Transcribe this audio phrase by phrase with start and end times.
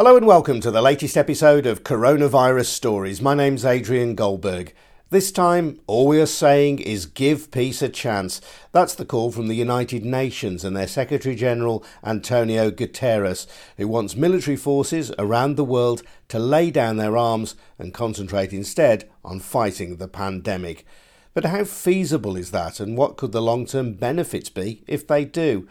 [0.00, 3.20] Hello and welcome to the latest episode of Coronavirus Stories.
[3.20, 4.72] My name's Adrian Goldberg.
[5.10, 8.40] This time, all we are saying is give peace a chance.
[8.72, 14.16] That's the call from the United Nations and their Secretary General Antonio Guterres, who wants
[14.16, 19.98] military forces around the world to lay down their arms and concentrate instead on fighting
[19.98, 20.86] the pandemic.
[21.34, 25.26] But how feasible is that, and what could the long term benefits be if they
[25.26, 25.68] do?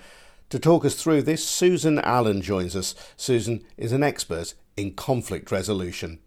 [0.49, 2.95] To talk us through this, Susan Allen joins us.
[3.15, 6.17] Susan is an expert in conflict resolution.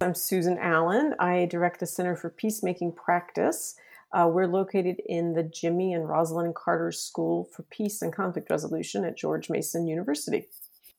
[0.00, 1.14] I'm Susan Allen.
[1.20, 3.74] I direct the Center for Peacemaking Practice.
[4.12, 9.04] Uh, we're located in the Jimmy and Rosalynn Carter School for Peace and Conflict Resolution
[9.04, 10.46] at George Mason University.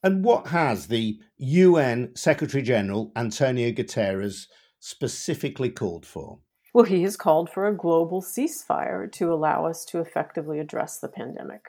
[0.03, 4.45] And what has the UN Secretary General Antonio Guterres
[4.79, 6.37] specifically called for?
[6.75, 11.07] Well, he has called for a global ceasefire to allow us to effectively address the
[11.07, 11.63] pandemic.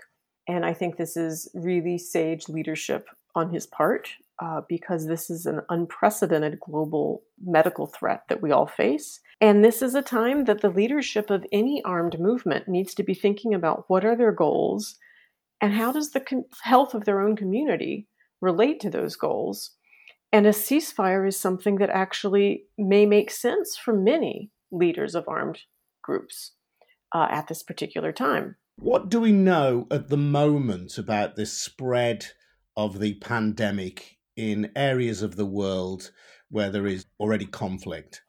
[0.49, 4.09] And I think this is really sage leadership on his part
[4.41, 9.21] uh, because this is an unprecedented global medical threat that we all face.
[9.41, 13.15] And this is a time that the leadership of any armed movement needs to be
[13.15, 14.97] thinking about what are their goals
[15.61, 18.07] and how does the com- health of their own community
[18.41, 19.73] relate to those goals.
[20.33, 25.61] And a ceasefire is something that actually may make sense for many leaders of armed
[26.03, 26.53] groups
[27.15, 28.57] uh, at this particular time.
[28.81, 32.27] What do we know at the moment about the spread
[32.77, 36.13] of the pandemic in areas of the world
[36.49, 38.23] where there is already conflict?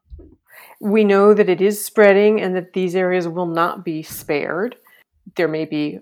[0.81, 4.75] We know that it is spreading and that these areas will not be spared.
[5.35, 5.99] There may be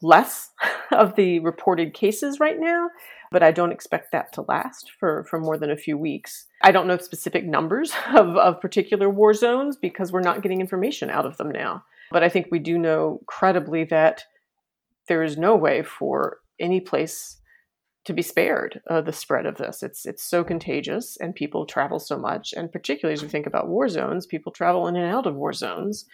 [0.00, 0.50] less
[0.90, 2.88] of the reported cases right now,
[3.30, 6.46] but I don't expect that to last for, for more than a few weeks.
[6.62, 11.10] I don't know specific numbers of, of particular war zones because we're not getting information
[11.10, 11.84] out of them now.
[12.14, 14.22] But I think we do know credibly that
[15.08, 17.40] there is no way for any place
[18.04, 19.82] to be spared uh, the spread of this.
[19.82, 22.54] It's it's so contagious, and people travel so much.
[22.56, 25.52] And particularly as we think about war zones, people travel in and out of war
[25.52, 26.04] zones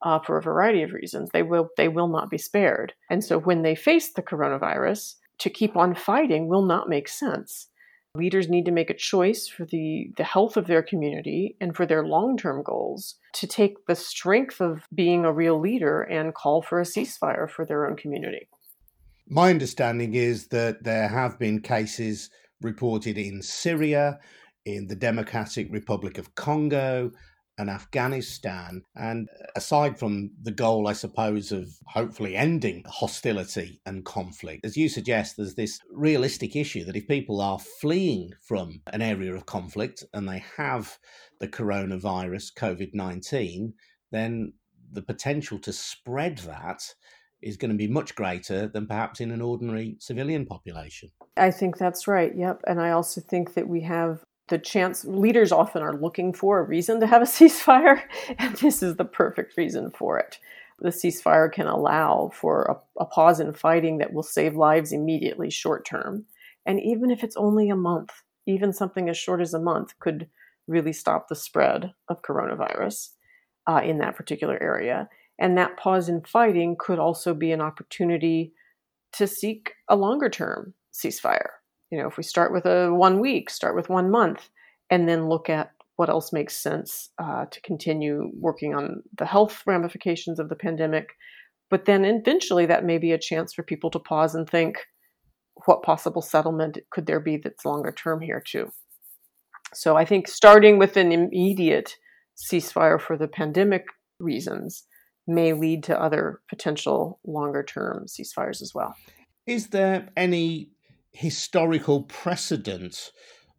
[0.00, 1.28] uh, for a variety of reasons.
[1.34, 2.94] They will they will not be spared.
[3.10, 7.68] And so when they face the coronavirus, to keep on fighting will not make sense.
[8.14, 11.86] Leaders need to make a choice for the, the health of their community and for
[11.86, 16.60] their long term goals to take the strength of being a real leader and call
[16.60, 18.48] for a ceasefire for their own community.
[19.28, 22.28] My understanding is that there have been cases
[22.60, 24.18] reported in Syria,
[24.66, 27.12] in the Democratic Republic of Congo,
[27.58, 28.82] and Afghanistan.
[28.96, 34.76] And uh, aside from the goal, I suppose, of hopefully ending hostility and conflict, as
[34.76, 39.46] you suggest, there's this realistic issue that if people are fleeing from an area of
[39.46, 40.98] conflict and they have
[41.40, 43.74] the coronavirus, COVID 19,
[44.10, 44.52] then
[44.92, 46.94] the potential to spread that
[47.42, 51.10] is going to be much greater than perhaps in an ordinary civilian population.
[51.36, 52.32] I think that's right.
[52.34, 52.60] Yep.
[52.66, 56.64] And I also think that we have the chance leaders often are looking for a
[56.64, 58.02] reason to have a ceasefire,
[58.38, 60.38] and this is the perfect reason for it.
[60.80, 65.48] The ceasefire can allow for a, a pause in fighting that will save lives immediately,
[65.50, 66.26] short term.
[66.66, 68.10] And even if it's only a month,
[68.46, 70.28] even something as short as a month could
[70.66, 73.10] really stop the spread of coronavirus
[73.68, 75.08] uh, in that particular area.
[75.38, 78.52] And that pause in fighting could also be an opportunity
[79.12, 81.61] to seek a longer term ceasefire
[81.92, 84.48] you know, if we start with a one week, start with one month,
[84.90, 89.62] and then look at what else makes sense uh, to continue working on the health
[89.66, 91.10] ramifications of the pandemic.
[91.70, 94.78] But then eventually, that may be a chance for people to pause and think,
[95.66, 98.70] what possible settlement could there be that's longer term here, too?
[99.74, 101.96] So I think starting with an immediate
[102.42, 103.84] ceasefire for the pandemic
[104.18, 104.84] reasons
[105.26, 108.94] may lead to other potential longer term ceasefires as well.
[109.46, 110.70] Is there any
[111.12, 113.12] historical precedent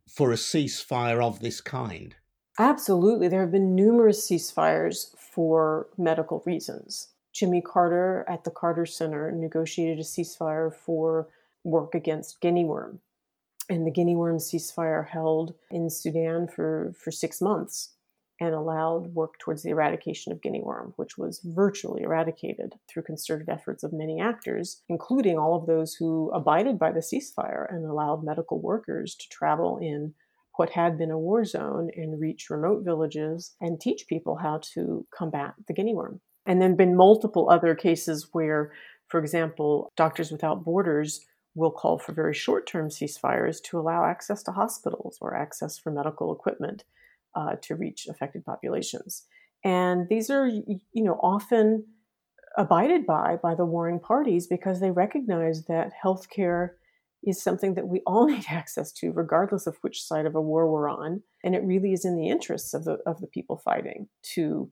[0.08, 2.16] for a ceasefire of this kind?
[2.60, 3.28] Absolutely.
[3.28, 7.10] There have been numerous ceasefires for medical reasons.
[7.32, 11.30] Jimmy Carter at the Carter Center negotiated a ceasefire for
[11.64, 13.00] work against guinea worm.
[13.70, 17.94] And the guinea worm ceasefire held in Sudan for, for six months
[18.46, 23.50] and allowed work towards the eradication of guinea worm, which was virtually eradicated through concerted
[23.50, 28.24] efforts of many actors, including all of those who abided by the ceasefire and allowed
[28.24, 30.14] medical workers to travel in
[30.58, 35.06] what had been a war zone and reach remote villages and teach people how to
[35.16, 36.20] combat the guinea worm.
[36.46, 38.72] And then been multiple other cases where,
[39.08, 41.26] for example, Doctors Without Borders
[41.56, 46.34] will call for very short-term ceasefires to allow access to hospitals or access for medical
[46.34, 46.84] equipment
[47.36, 49.26] uh, to reach affected populations.
[49.64, 51.86] And these are, you know, often
[52.58, 56.72] abided by by the warring parties because they recognize that healthcare
[57.24, 60.70] is something that we all need access to, regardless of which side of a war
[60.70, 61.24] we're on.
[61.44, 64.72] And it really is in the interests of the of the people fighting to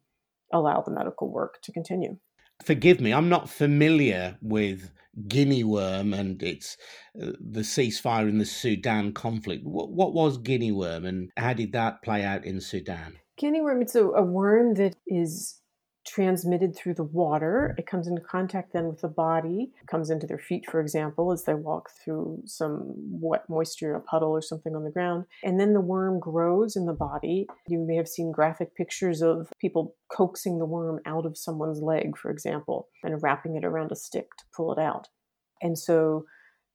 [0.54, 2.18] allow the medical work to continue.
[2.64, 4.92] Forgive me, I'm not familiar with
[5.28, 6.78] guinea worm and its
[7.22, 9.66] uh, the ceasefire in the Sudan conflict.
[9.66, 13.18] What, what was guinea worm and how did that play out in Sudan?
[13.38, 15.61] Guinea worm, it's a, a worm that is
[16.06, 17.76] transmitted through the water.
[17.78, 21.44] It comes into contact then with the body, comes into their feet, for example, as
[21.44, 25.26] they walk through some wet moisture, a puddle or something on the ground.
[25.44, 27.48] And then the worm grows in the body.
[27.68, 32.18] You may have seen graphic pictures of people coaxing the worm out of someone's leg,
[32.18, 35.08] for example, and wrapping it around a stick to pull it out.
[35.62, 36.26] And so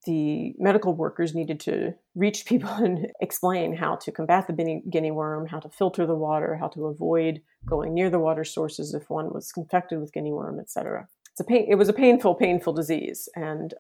[0.07, 5.47] the medical workers needed to reach people and explain how to combat the guinea worm,
[5.47, 9.33] how to filter the water, how to avoid going near the water sources if one
[9.33, 11.07] was infected with guinea worm, etc.
[11.33, 13.75] It's a pain, it was a painful, painful disease, and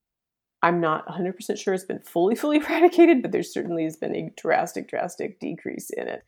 [0.62, 4.32] I'm not 100% sure it's been fully, fully eradicated, but there certainly has been a
[4.36, 6.24] drastic, drastic decrease in it.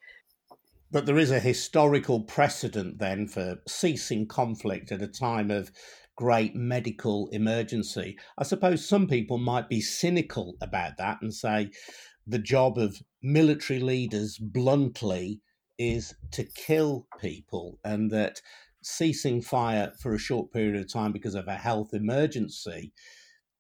[0.91, 5.71] But there is a historical precedent then for ceasing conflict at a time of
[6.19, 8.19] great medical emergency.
[8.37, 11.71] I suppose some people might be cynical about that and say
[12.27, 15.41] the job of military leaders bluntly
[15.79, 18.43] is to kill people and that
[18.83, 22.93] ceasing fire for a short period of time because of a health emergency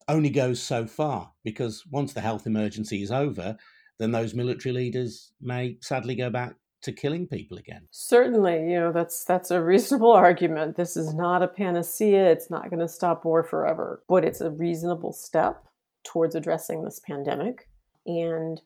[0.09, 3.57] only goes so far because once the health emergency is over
[4.01, 7.89] then those military leaders may sadly go back to killing people again.
[7.91, 10.77] Certainly, you know that's that's a reasonable argument.
[10.77, 12.31] This is not a panacea.
[12.31, 15.65] It's not going to stop war forever, but it's a reasonable step
[16.05, 17.69] towards addressing this pandemic.
[18.07, 18.61] And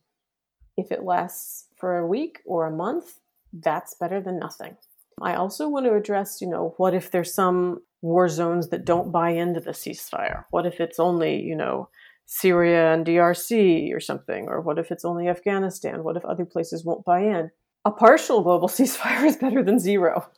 [0.77, 3.19] if it lasts for a week or a month,
[3.53, 4.77] that's better than nothing.
[5.21, 9.13] I also want to address, you know, what if there's some war zones that don't
[9.13, 10.45] buy into the ceasefire?
[10.51, 11.89] What if it's only, you know,
[12.27, 14.47] Syria and DRC or something?
[14.49, 16.03] Or what if it's only Afghanistan?
[16.03, 17.51] What if other places won't buy in?
[17.85, 20.29] A partial global ceasefire is better than zero.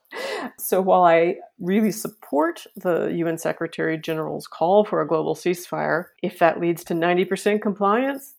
[0.59, 6.39] So while I really support the UN Secretary General's call for a global ceasefire, if
[6.39, 8.35] that leads to 90% compliance,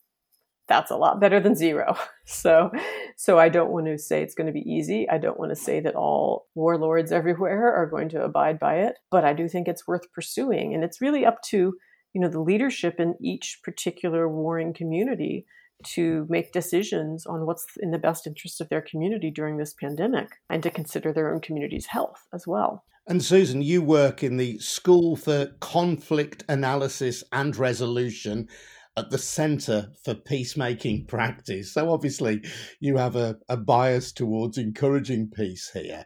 [0.67, 1.95] that's a lot better than zero.
[2.27, 2.71] So
[3.17, 5.07] so I don't want to say it's going to be easy.
[5.07, 8.95] I don't want to say that all warlords everywhere are going to abide by it,
[9.11, 11.75] but I do think it's worth pursuing and it's really up to,
[12.13, 15.45] you know, the leadership in each particular warring community
[15.83, 20.29] to make decisions on what's in the best interest of their community during this pandemic
[20.49, 22.83] and to consider their own community's health as well.
[23.07, 28.47] And Susan, you work in the School for Conflict Analysis and Resolution
[28.97, 31.73] at the Centre for Peacemaking Practice.
[31.73, 32.41] So obviously,
[32.79, 36.05] you have a, a bias towards encouraging peace here.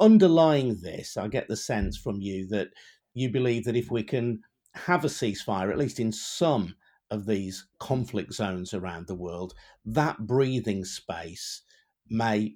[0.00, 2.68] Underlying this, I get the sense from you that
[3.14, 4.40] you believe that if we can
[4.74, 6.74] have a ceasefire, at least in some
[7.10, 9.54] of these conflict zones around the world,
[9.84, 11.62] that breathing space
[12.08, 12.54] may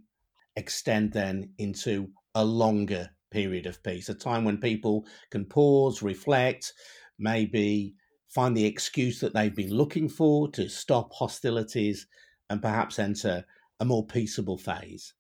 [0.57, 6.73] extend then into a longer period of peace, a time when people can pause, reflect,
[7.19, 7.95] maybe
[8.29, 12.07] find the excuse that they've been looking for to stop hostilities
[12.51, 13.45] and perhaps enter
[13.81, 15.15] a more peaceable phase.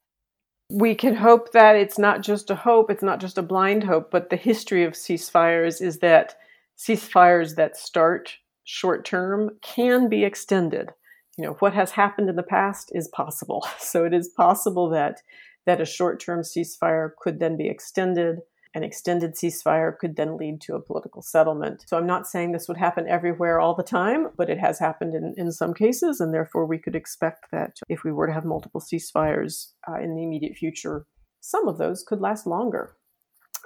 [0.70, 4.10] We can hope that it's not just a hope, it's not just a blind hope,
[4.10, 6.36] but the history of ceasefires is that
[6.76, 10.90] ceasefires that start short term can be extended.
[11.38, 13.66] You know, what has happened in the past is possible.
[13.78, 15.20] So it is possible that
[15.66, 18.38] that a short term ceasefire could then be extended.
[18.74, 21.84] An extended ceasefire could then lead to a political settlement.
[21.86, 25.14] So I'm not saying this would happen everywhere all the time, but it has happened
[25.14, 28.44] in, in some cases, and therefore we could expect that if we were to have
[28.44, 31.06] multiple ceasefires uh, in the immediate future,
[31.40, 32.96] some of those could last longer.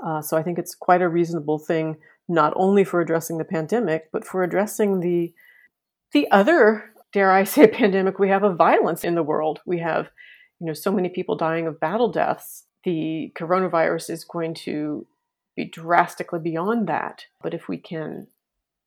[0.05, 1.97] Uh, so I think it's quite a reasonable thing
[2.29, 5.33] not only for addressing the pandemic, but for addressing the
[6.13, 9.61] the other, dare I say, pandemic we have of violence in the world.
[9.67, 10.09] We have,
[10.59, 12.65] you know, so many people dying of battle deaths.
[12.85, 15.07] The coronavirus is going to
[15.55, 17.27] be drastically beyond that.
[17.43, 18.29] But if we can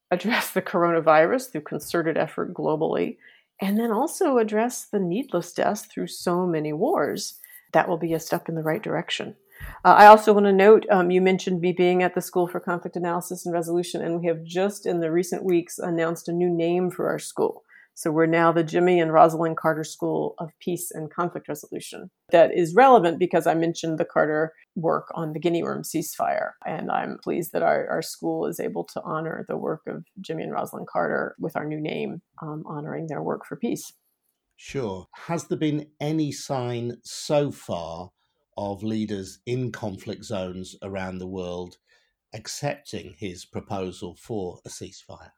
[0.10, 3.17] address the coronavirus through concerted effort globally,
[3.62, 7.39] and then also address the needless deaths through so many wars,
[7.74, 9.36] that will be a step in the right direction.
[9.84, 12.60] Uh, I also want to note um, you mentioned me being at the School for
[12.60, 16.50] Conflict Analysis and Resolution, and we have just in the recent weeks announced a new
[16.50, 17.63] name for our school.
[17.94, 22.10] So we're now the Jimmy and Rosalynn Carter School of Peace and Conflict Resolution.
[22.32, 26.51] That is relevant because I mentioned the Carter work on the guinea worm ceasefire.
[26.65, 30.44] And I'm pleased that our, our school is able to honor the work of Jimmy
[30.44, 33.94] and Rosalynn Carter with our new name, um, honoring their work for peace.
[34.56, 35.08] Sure.
[35.13, 38.12] Has there been any sign so far
[38.62, 41.77] of leaders in conflict zones around the world
[42.32, 45.32] accepting his proposal for a ceasefire?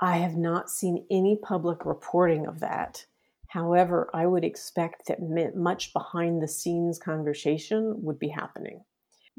[0.00, 3.06] I have not seen any public reporting of that.
[3.48, 8.84] However, I would expect that much behind the scenes conversation would be happening,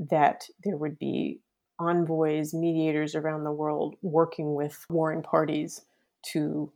[0.09, 1.41] that there would be
[1.79, 5.81] envoys, mediators around the world working with warring parties
[6.31, 6.73] to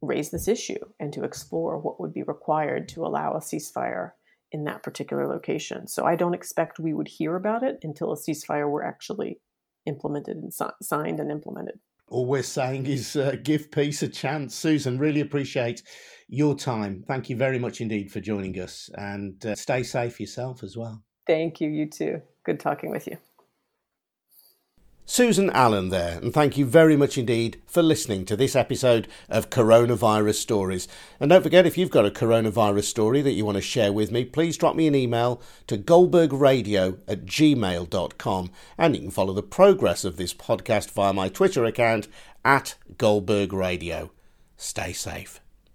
[0.00, 4.12] raise this issue and to explore what would be required to allow a ceasefire
[4.52, 5.86] in that particular location.
[5.86, 9.40] So I don't expect we would hear about it until a ceasefire were actually
[9.86, 10.52] implemented and
[10.82, 11.78] signed and implemented.
[12.08, 14.54] All we're saying is uh, give peace a chance.
[14.54, 15.82] Susan, really appreciate
[16.28, 17.04] your time.
[17.06, 21.04] Thank you very much indeed for joining us and uh, stay safe yourself as well.
[21.26, 22.22] Thank you, you too.
[22.44, 23.18] Good talking with you.
[25.10, 29.50] Susan Allen there, and thank you very much indeed for listening to this episode of
[29.50, 30.86] Coronavirus Stories.
[31.18, 34.12] And don't forget, if you've got a coronavirus story that you want to share with
[34.12, 38.52] me, please drop me an email to goldbergradio at gmail.com.
[38.78, 42.06] And you can follow the progress of this podcast via my Twitter account
[42.44, 44.12] at Goldberg Radio.
[44.56, 45.39] Stay safe.